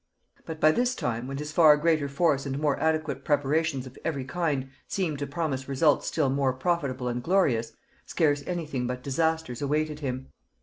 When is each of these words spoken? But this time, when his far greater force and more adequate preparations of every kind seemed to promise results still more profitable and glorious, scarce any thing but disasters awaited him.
But 0.47 0.61
this 0.61 0.95
time, 0.95 1.27
when 1.27 1.37
his 1.37 1.51
far 1.51 1.77
greater 1.77 2.09
force 2.09 2.47
and 2.47 2.57
more 2.57 2.75
adequate 2.79 3.23
preparations 3.23 3.85
of 3.85 3.99
every 4.03 4.23
kind 4.25 4.71
seemed 4.87 5.19
to 5.19 5.27
promise 5.27 5.69
results 5.69 6.07
still 6.07 6.31
more 6.31 6.53
profitable 6.53 7.07
and 7.07 7.21
glorious, 7.21 7.73
scarce 8.07 8.41
any 8.47 8.65
thing 8.65 8.87
but 8.87 9.03
disasters 9.03 9.61
awaited 9.61 9.99
him. 9.99 10.29